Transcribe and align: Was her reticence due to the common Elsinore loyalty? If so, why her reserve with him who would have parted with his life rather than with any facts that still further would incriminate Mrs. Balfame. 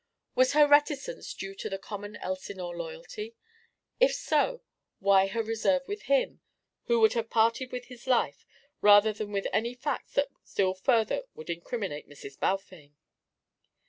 Was 0.33 0.53
her 0.53 0.67
reticence 0.67 1.31
due 1.31 1.53
to 1.53 1.69
the 1.69 1.77
common 1.77 2.15
Elsinore 2.15 2.75
loyalty? 2.75 3.35
If 3.99 4.15
so, 4.15 4.63
why 4.97 5.27
her 5.27 5.43
reserve 5.43 5.83
with 5.87 6.01
him 6.09 6.41
who 6.85 6.99
would 7.01 7.13
have 7.13 7.29
parted 7.29 7.71
with 7.71 7.85
his 7.85 8.07
life 8.07 8.43
rather 8.81 9.13
than 9.13 9.31
with 9.31 9.45
any 9.53 9.75
facts 9.75 10.13
that 10.13 10.29
still 10.43 10.73
further 10.73 11.25
would 11.35 11.51
incriminate 11.51 12.09
Mrs. 12.09 12.39
Balfame. 12.39 12.95